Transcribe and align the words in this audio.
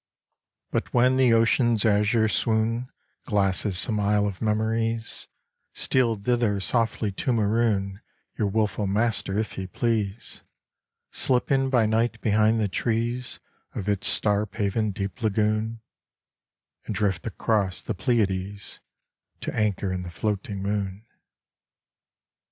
But 0.71 0.95
when 0.95 1.15
the 1.17 1.31
ocean's 1.33 1.85
azure 1.85 2.27
swoon 2.27 2.87
Glasses 3.25 3.77
some 3.77 3.99
isle 3.99 4.25
of 4.25 4.41
memories, 4.41 5.27
Steal 5.73 6.15
thither 6.15 6.59
softly 6.59 7.11
to 7.11 7.31
maroon 7.31 8.01
Your 8.35 8.47
wilful 8.47 8.87
master 8.87 9.37
if 9.37 9.51
he 9.51 9.67
please! 9.67 10.41
Slip 11.11 11.51
in 11.51 11.69
by 11.69 11.85
night 11.85 12.19
behind 12.19 12.59
the 12.59 12.67
trees 12.67 13.39
Of 13.75 13.87
its 13.87 14.07
star 14.07 14.47
paven 14.47 14.89
deep 14.89 15.21
lagoon, 15.21 15.81
And 16.85 16.95
drift 16.95 17.27
across 17.27 17.83
the 17.83 17.93
Pleiades 17.93 18.79
To 19.41 19.53
anchor 19.55 19.93
in 19.93 20.01
the 20.01 20.09
floating 20.09 20.63
moon. 20.63 21.05